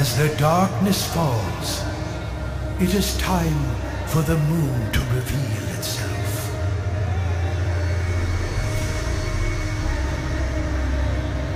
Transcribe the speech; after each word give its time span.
As 0.00 0.16
the 0.16 0.28
darkness 0.36 1.12
falls, 1.12 1.82
it 2.78 2.94
is 2.94 3.18
time 3.18 3.64
for 4.06 4.22
the 4.22 4.38
moon 4.38 4.92
to 4.92 5.00
reveal 5.16 5.64
itself. 5.76 6.30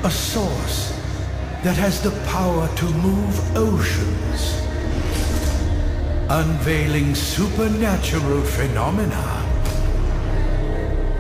A 0.03 0.11
source 0.11 0.91
that 1.63 1.77
has 1.77 2.03
the 2.03 2.11
power 2.27 2.67
to 2.79 2.87
move 3.07 3.57
oceans, 3.57 4.41
unveiling 6.29 7.15
supernatural 7.15 8.43
phenomena. 8.43 9.27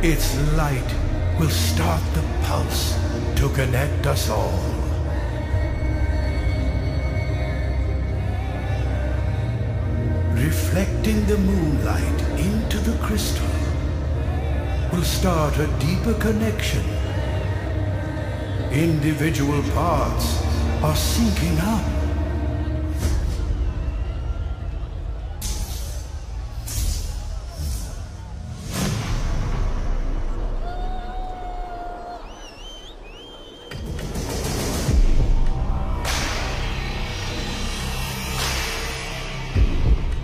Its 0.03 0.27
light 0.57 0.93
will 1.39 1.55
start 1.69 2.03
the 2.15 2.25
pulse 2.47 2.99
to 3.37 3.49
connect 3.51 4.09
us 4.09 4.29
all. 4.29 4.72
Reflecting 11.05 11.27
the 11.27 11.39
moonlight 11.39 12.39
into 12.39 12.79
the 12.79 12.97
crystal 13.05 13.45
will 14.93 15.03
start 15.03 15.59
a 15.59 15.67
deeper 15.81 16.15
connection. 16.15 16.85
Individual 18.71 19.65
parts 19.73 20.41
are 20.81 20.95
syncing 20.95 21.59
up. 21.59 21.92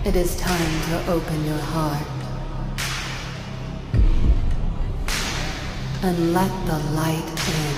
It 0.09 0.15
is 0.15 0.35
time 0.37 0.81
to 0.89 1.11
open 1.11 1.45
your 1.45 1.59
heart. 1.59 2.07
And 6.01 6.33
let 6.33 6.49
the 6.65 6.79
light 6.95 7.29
in. 7.47 7.75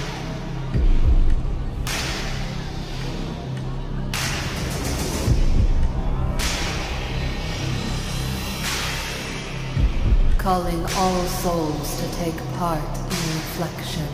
Calling 10.37 10.85
all 10.95 11.25
souls 11.25 11.99
to 11.99 12.07
take 12.15 12.37
part 12.53 12.97
in 12.97 13.23
reflection. 13.41 14.07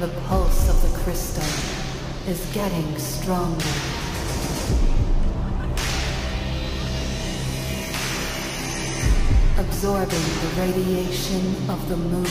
The 0.00 0.08
pulse 0.22 0.70
of 0.70 0.80
the 0.80 0.98
crystal 1.00 1.89
is 2.26 2.44
getting 2.52 2.98
stronger. 2.98 3.64
Absorbing 9.58 10.08
the 10.08 10.52
radiation 10.58 11.70
of 11.70 11.88
the 11.88 11.96
moon. 11.96 12.26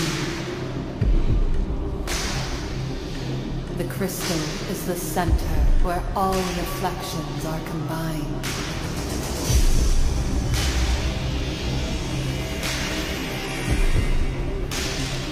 The 3.77 3.83
crystal 3.85 4.37
is 4.71 4.85
the 4.85 4.95
center 4.95 5.33
where 5.83 6.03
all 6.15 6.33
reflections 6.35 7.45
are 7.45 7.59
combined. 7.69 8.45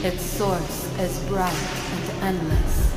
Its 0.03 0.23
source 0.23 0.99
is 0.99 1.19
bright 1.27 1.53
and 1.53 2.23
endless. 2.23 2.96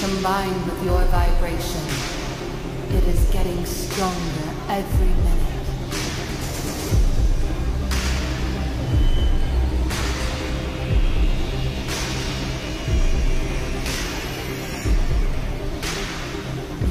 Combined 0.00 0.64
with 0.64 0.82
your 0.82 1.04
vibration, 1.04 1.82
it 2.96 3.04
is 3.06 3.20
getting 3.30 3.66
stronger 3.66 4.54
every 4.66 5.06
minute. 5.06 5.50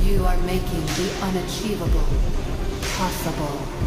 You 0.05 0.23
are 0.23 0.37
making 0.41 0.85
the 0.85 1.09
unachievable 1.23 2.05
possible. 2.95 3.78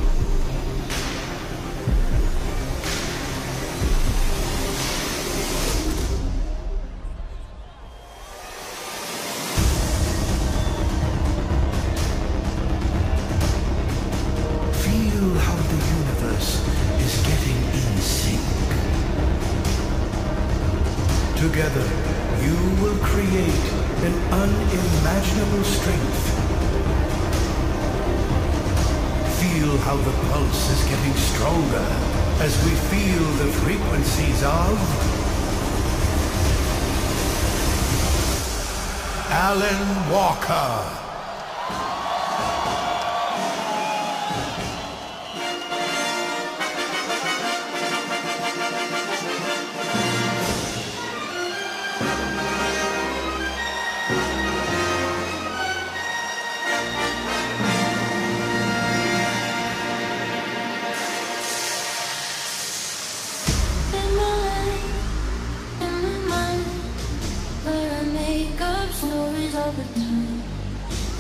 Alan 39.52 40.10
Walker. 40.10 40.81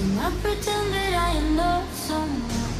And 0.02 0.18
I 0.18 0.30
pretend 0.42 0.92
that 0.94 1.14
I 1.14 1.30
am 1.40 1.56
not 1.56 1.84
someone 1.94 2.74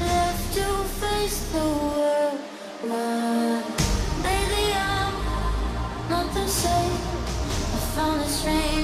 left 0.00 0.54
to 0.54 0.66
face 1.00 1.38
the 1.52 1.66
world. 1.94 2.40
Lately 4.24 4.68
I'm 4.74 5.14
not 6.10 6.26
the 6.34 6.46
same. 6.48 6.96
I 7.74 7.78
found 7.94 8.20
a 8.20 8.28
stranger 8.28 8.75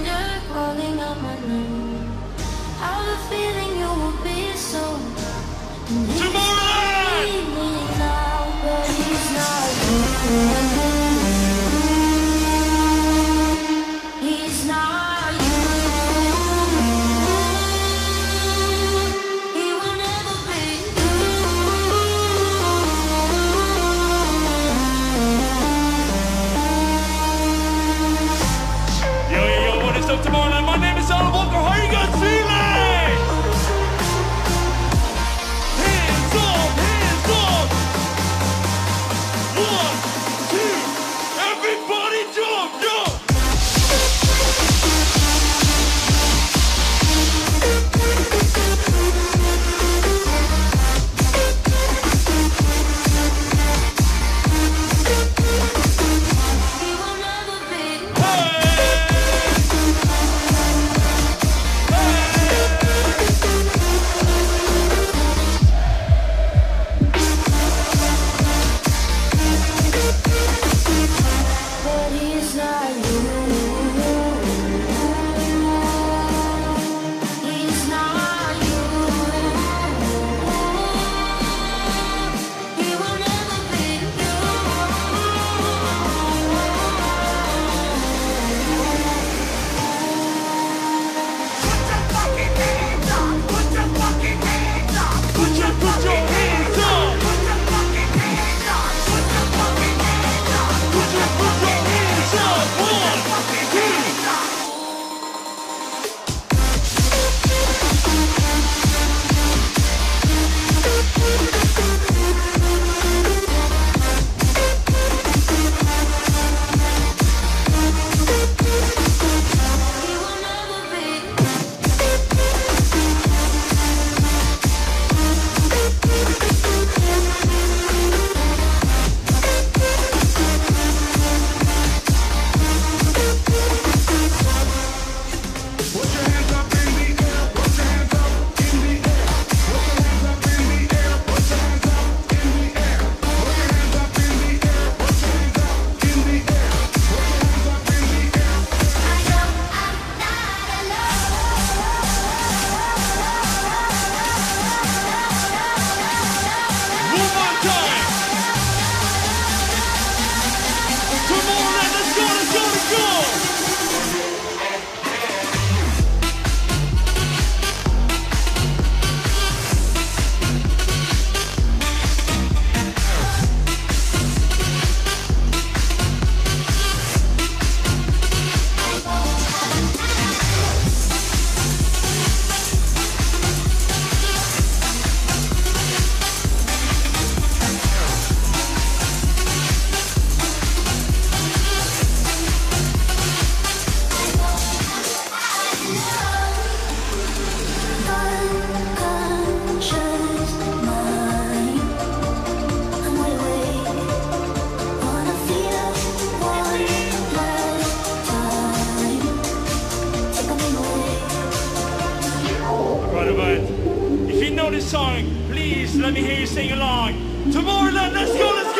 If 213.55 214.43
you 214.43 214.51
know 214.51 214.71
this 214.71 214.91
song, 214.91 215.25
please 215.49 215.95
let 215.97 216.15
me 216.15 216.23
hear 216.23 216.41
you 216.41 216.47
sing 216.47 216.73
along. 216.73 217.13
Tomorrowland, 217.53 218.13
let's 218.15 218.33
go, 218.33 218.51
let's 218.55 218.72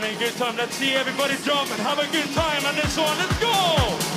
having 0.00 0.14
a 0.14 0.18
good 0.18 0.36
time. 0.36 0.54
Let's 0.56 0.76
see 0.76 0.92
everybody 0.92 1.36
jump 1.42 1.70
and 1.70 1.80
have 1.80 1.98
a 1.98 2.06
good 2.12 2.30
time 2.34 2.66
on 2.66 2.74
this 2.74 2.98
one. 2.98 3.16
Let's 3.16 3.40
go! 3.40 4.15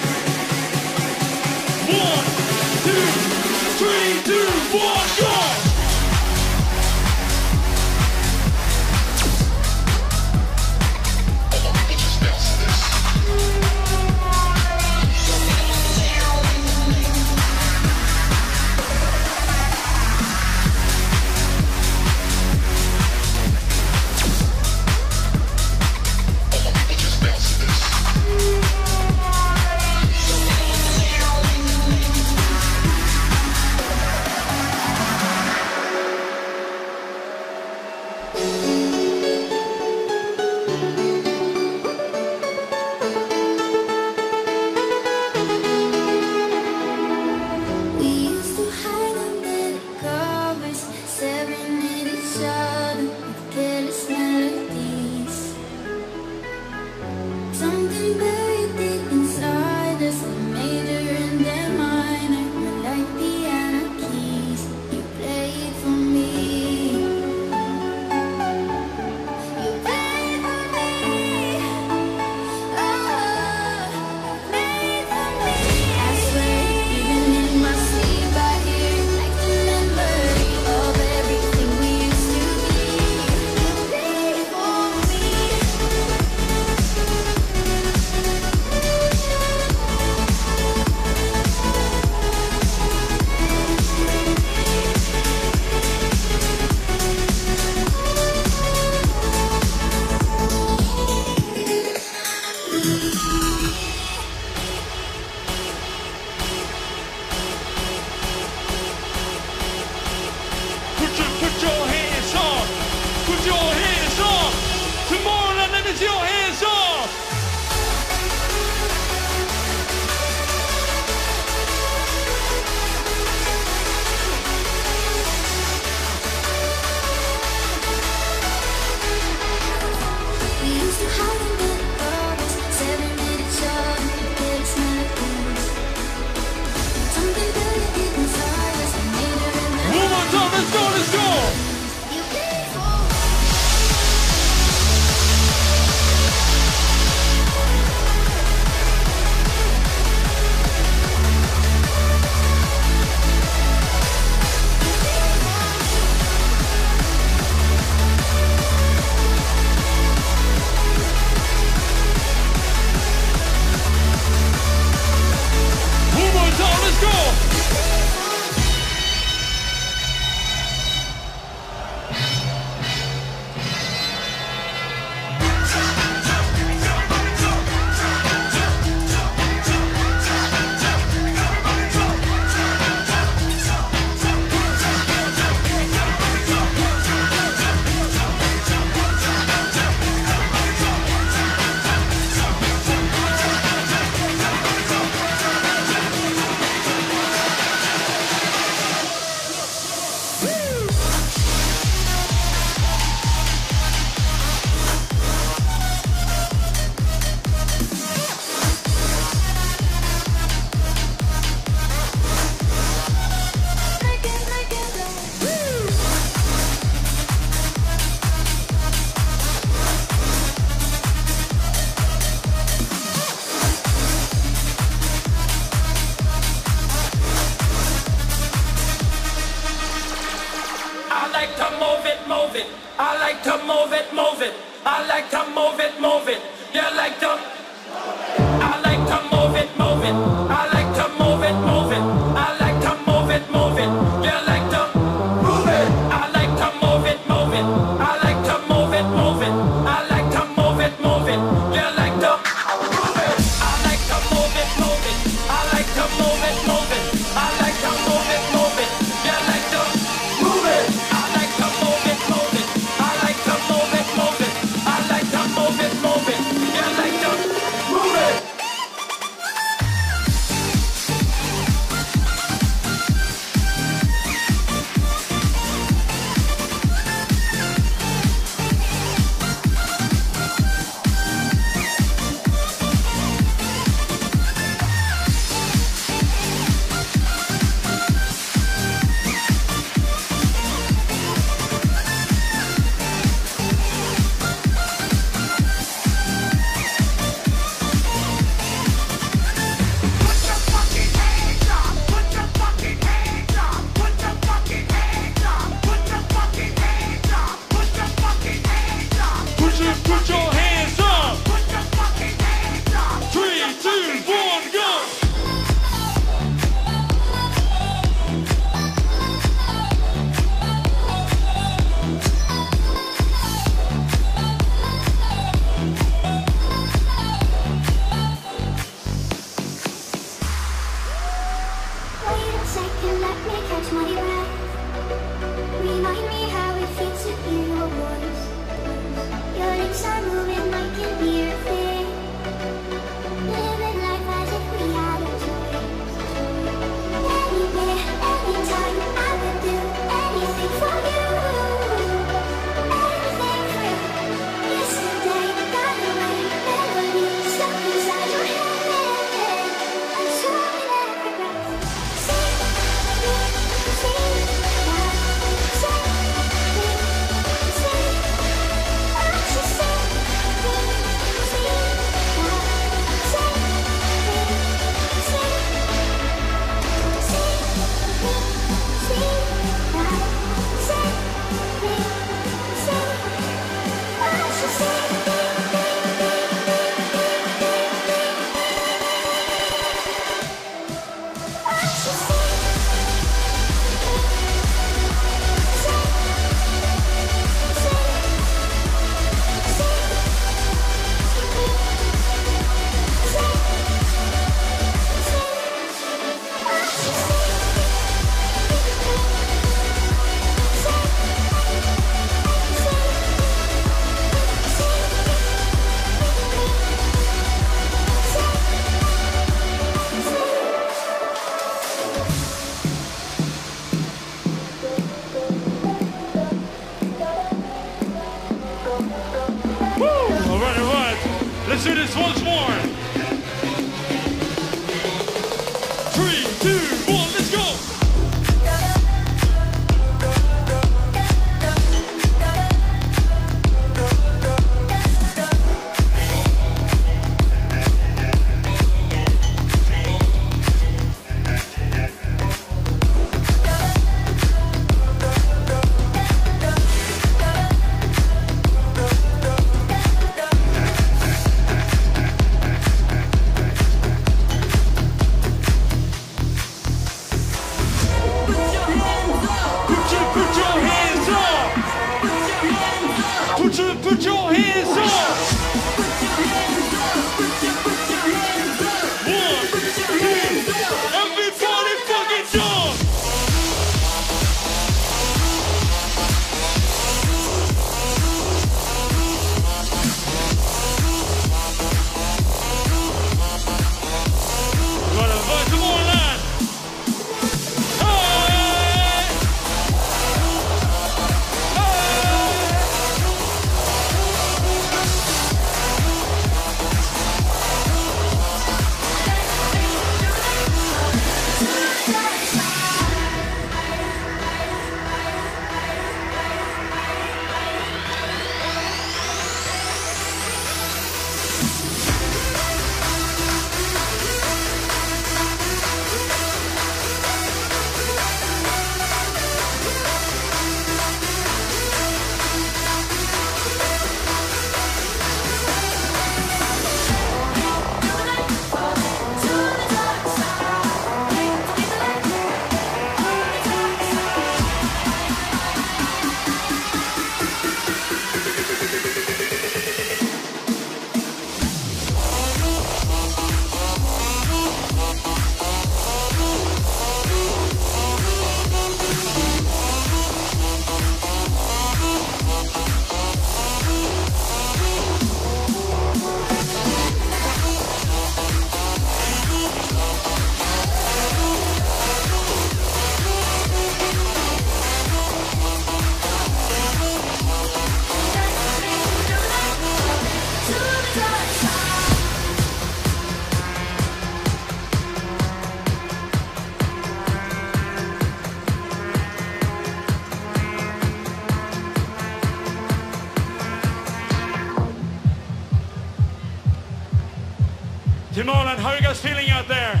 Tomorrowland, 598.40 598.78
how 598.78 598.88
are 598.88 598.96
you 598.96 599.02
guys 599.02 599.20
feeling 599.20 599.50
out 599.50 599.68
there? 599.68 600.00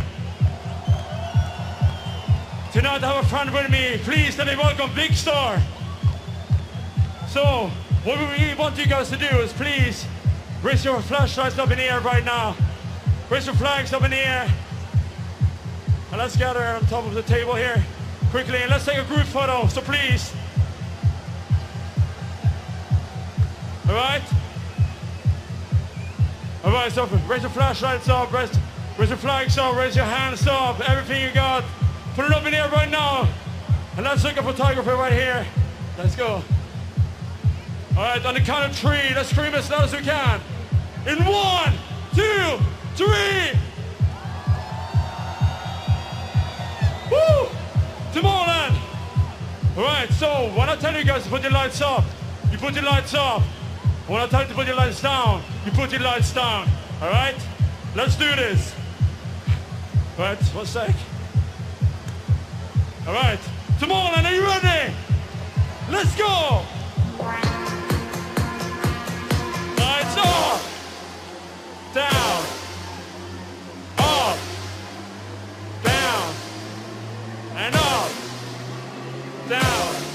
Tonight 2.72 3.04
I 3.04 3.12
have 3.12 3.22
a 3.22 3.28
friend 3.28 3.52
with 3.52 3.68
me. 3.68 4.00
Please 4.02 4.38
let 4.38 4.46
me 4.46 4.56
welcome 4.56 4.90
Big 4.94 5.12
Star. 5.12 5.60
So, 7.28 7.70
what 8.02 8.18
we 8.18 8.24
really 8.24 8.54
want 8.54 8.78
you 8.78 8.86
guys 8.86 9.10
to 9.10 9.18
do 9.18 9.26
is 9.26 9.52
please 9.52 10.06
raise 10.62 10.82
your 10.86 11.02
flashlights 11.02 11.58
up 11.58 11.70
in 11.70 11.76
the 11.76 11.84
air 11.84 12.00
right 12.00 12.24
now. 12.24 12.56
Raise 13.28 13.44
your 13.44 13.56
flags 13.56 13.92
up 13.92 14.04
in 14.04 14.10
the 14.10 14.26
air. 14.26 14.50
And 16.10 16.16
let's 16.16 16.34
gather 16.34 16.64
on 16.64 16.80
top 16.86 17.04
of 17.04 17.12
the 17.12 17.22
table 17.24 17.56
here 17.56 17.84
quickly 18.30 18.56
and 18.56 18.70
let's 18.70 18.86
take 18.86 18.96
a 18.96 19.04
group 19.04 19.26
photo. 19.26 19.66
So 19.66 19.82
please. 19.82 20.32
All 23.86 23.94
right? 23.94 24.22
All 26.62 26.72
right, 26.72 26.92
so 26.92 27.06
raise 27.26 27.40
your 27.40 27.50
flashlights 27.50 28.08
up, 28.10 28.30
raise, 28.32 28.50
raise 28.98 29.08
your 29.08 29.16
flags 29.16 29.56
up, 29.56 29.74
raise 29.76 29.96
your 29.96 30.04
hands 30.04 30.46
up, 30.46 30.78
everything 30.88 31.22
you 31.22 31.32
got. 31.32 31.64
Put 32.14 32.26
it 32.26 32.32
up 32.32 32.44
in 32.44 32.52
the 32.52 32.58
air 32.58 32.68
right 32.68 32.90
now. 32.90 33.26
And 33.96 34.04
let's 34.04 34.22
take 34.22 34.36
a 34.36 34.42
photographer 34.42 34.94
right 34.94 35.12
here. 35.12 35.46
Let's 35.96 36.14
go. 36.14 36.42
All 37.96 38.02
right, 38.02 38.24
on 38.26 38.34
the 38.34 38.40
count 38.40 38.70
of 38.70 38.76
three, 38.76 39.14
let's 39.14 39.30
scream 39.30 39.54
as 39.54 39.70
loud 39.70 39.84
as 39.84 39.92
we 39.92 40.00
can. 40.00 40.40
In 41.06 41.18
one, 41.24 41.72
two, 42.14 42.58
three. 42.94 43.58
Woo! 47.10 47.48
Tomorrowland. 48.12 48.78
All 49.78 49.84
right, 49.84 50.10
so 50.10 50.52
when 50.54 50.68
I 50.68 50.76
tell 50.76 50.94
you 50.94 51.04
guys 51.04 51.24
to 51.24 51.30
put 51.30 51.42
your 51.42 51.52
lights 51.52 51.80
up, 51.80 52.04
you 52.52 52.58
put 52.58 52.74
your 52.74 52.84
lights 52.84 53.14
up. 53.14 53.42
When 54.10 54.20
I 54.20 54.26
tell 54.26 54.42
you 54.42 54.48
to 54.48 54.54
put 54.54 54.66
your 54.66 54.74
lights 54.74 55.00
down, 55.00 55.40
you 55.64 55.70
put 55.70 55.92
your 55.92 56.00
lights 56.00 56.34
down. 56.34 56.68
All 57.00 57.10
right? 57.10 57.36
Let's 57.94 58.16
do 58.16 58.26
this. 58.34 58.74
All 60.18 60.24
right, 60.24 60.42
one 60.52 60.66
sec. 60.66 60.92
All 63.06 63.14
right, 63.14 63.38
Tomorrowland, 63.78 64.24
are 64.24 64.34
you 64.34 64.42
ready? 64.42 64.92
Let's 65.92 66.12
go. 66.16 66.64
Lights 69.78 70.16
up, 70.18 70.60
down, 71.94 72.44
up, 73.96 74.38
down, 75.84 76.34
and 77.54 77.74
up, 77.76 78.10
down, 79.48 80.09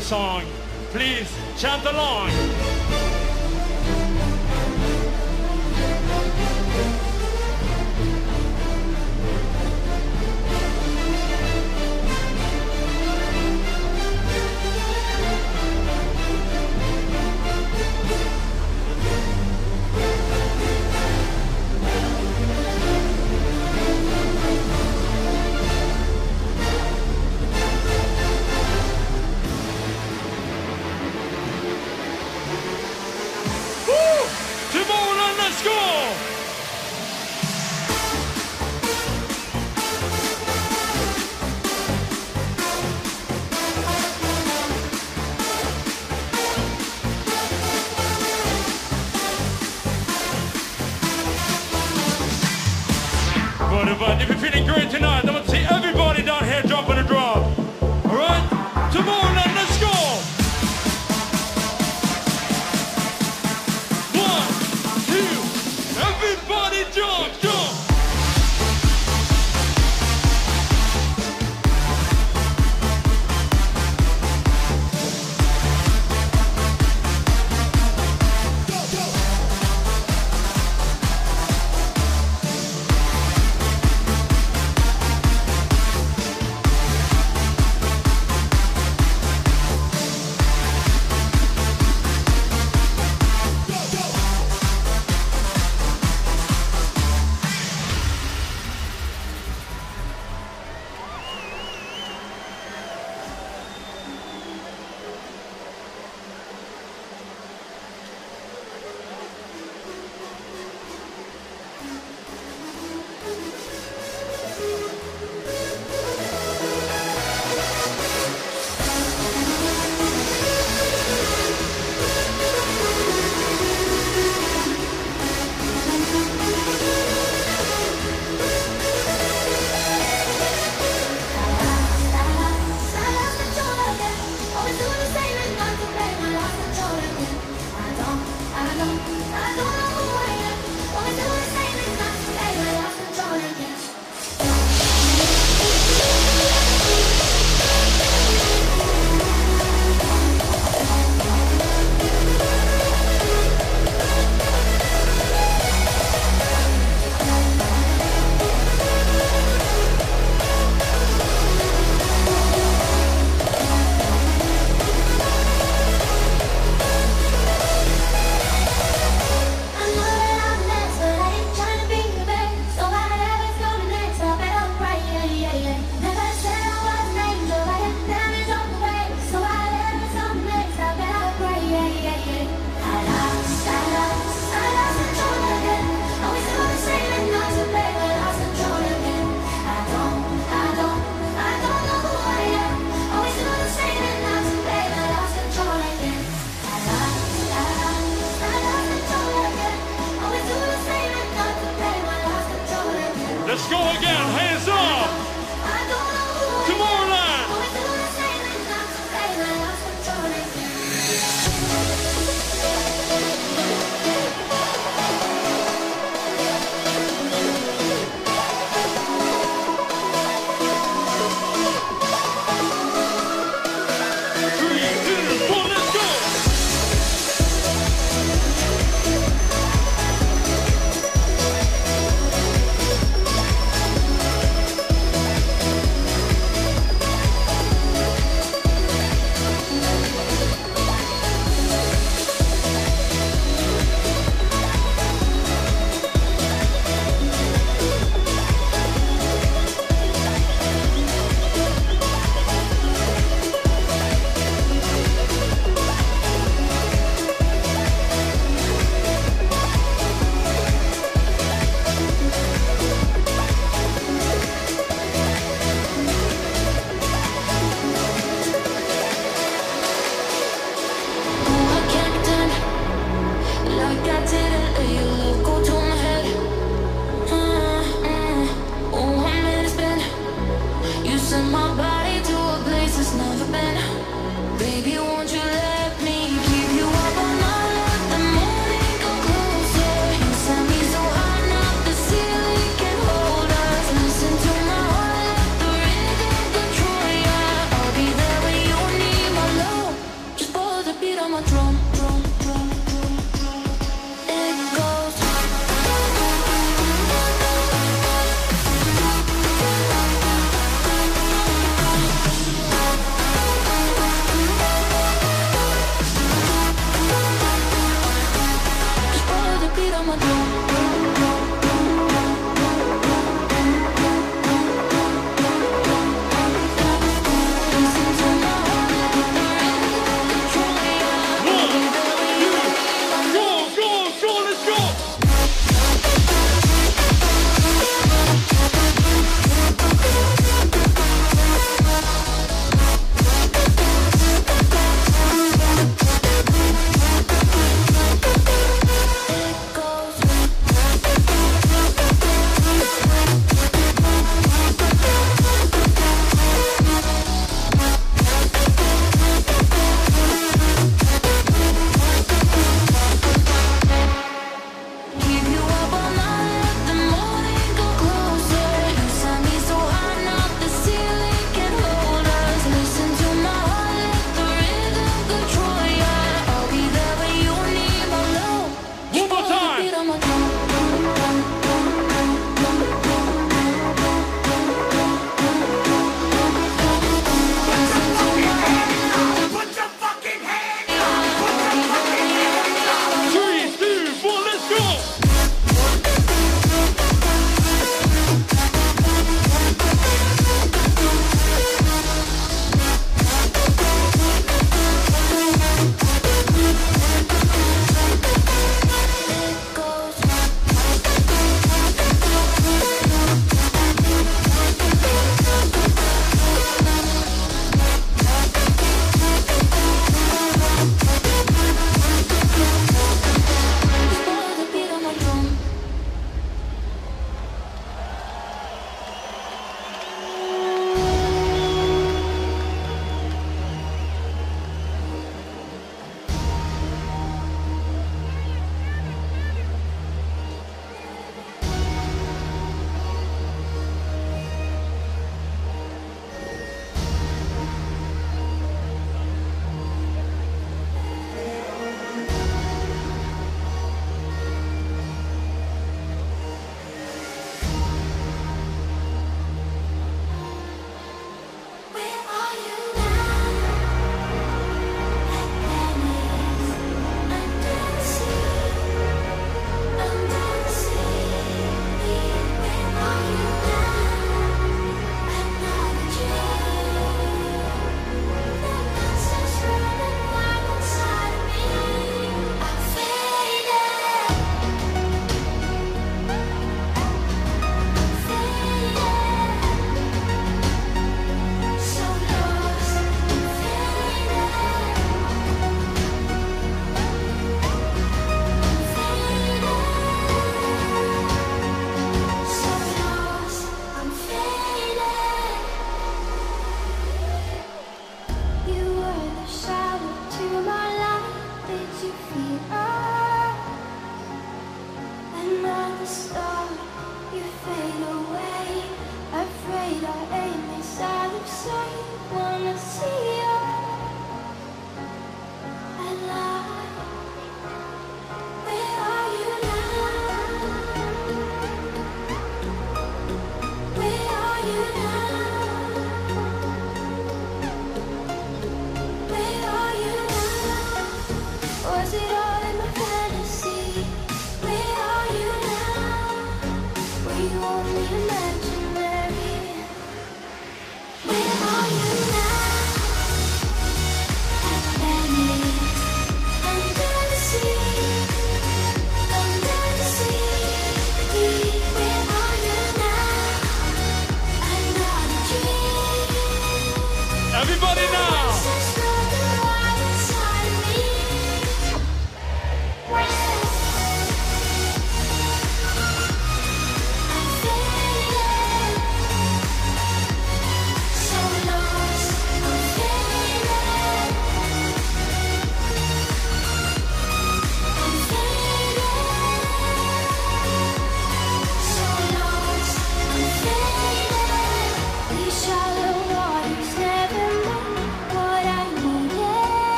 song. 0.00 0.35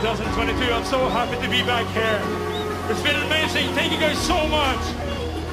2022. 0.00 0.72
I'm 0.72 0.84
so 0.84 1.08
happy 1.08 1.34
to 1.42 1.50
be 1.50 1.60
back 1.64 1.84
here. 1.88 2.22
It's 2.88 3.02
been 3.02 3.16
amazing. 3.16 3.74
Thank 3.74 3.92
you 3.92 3.98
guys 3.98 4.16
so 4.16 4.46
much. 4.46 4.78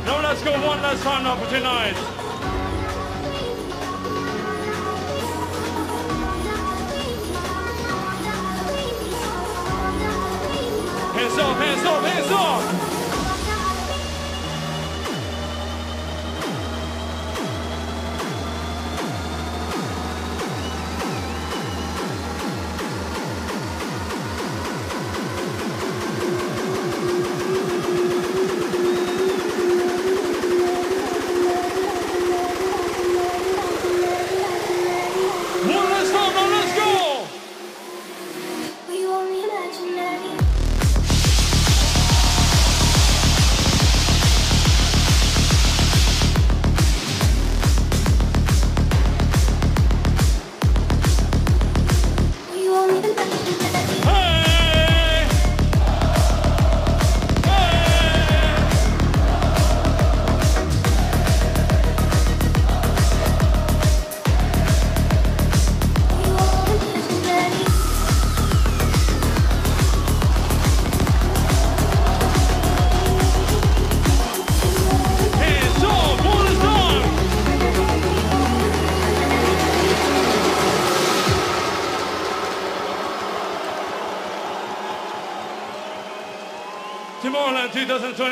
Now 0.06 0.22
let's 0.22 0.44
go 0.44 0.52
one 0.52 0.84
last 0.84 1.02
time 1.02 1.24
now 1.24 1.36
for 1.36 1.50
tonight. 1.50 1.96
Hands 11.16 11.38
up, 11.40 11.58
hands 11.58 11.86
up, 11.86 12.04
hands 12.04 12.32
up! 12.32 12.85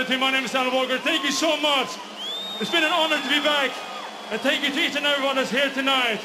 My 0.10 0.32
name 0.32 0.44
is 0.44 0.54
Alan 0.54 0.74
Walker. 0.74 0.98
Thank 0.98 1.24
you 1.24 1.32
so 1.32 1.56
much. 1.62 1.88
It's 2.60 2.70
been 2.70 2.84
an 2.84 2.92
honor 2.92 3.16
to 3.16 3.30
be 3.30 3.40
back. 3.40 3.72
And 4.32 4.42
thank 4.42 4.62
you 4.62 4.70
to 4.70 4.80
each 4.80 4.98
and 4.98 5.06
everyone 5.06 5.38
that's 5.38 5.50
here 5.50 5.70
tonight. 5.70 6.20